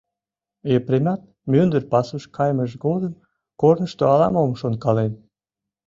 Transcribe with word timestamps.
Епремат 0.75 1.21
мӱндыр 1.51 1.83
пасуш 1.91 2.23
кайымыж 2.35 2.71
годым 2.85 3.13
корнышто 3.61 4.03
ала-мом 4.13 4.51
шонкален. 4.61 5.13